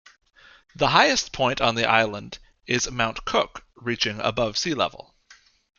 The 0.75 0.87
highest 0.87 1.31
point 1.31 1.61
on 1.61 1.75
the 1.75 1.87
island 1.87 2.39
is 2.65 2.89
Mount 2.89 3.23
Cook 3.23 3.67
reaching 3.75 4.19
above 4.19 4.57
sea 4.57 4.73
level. 4.73 5.13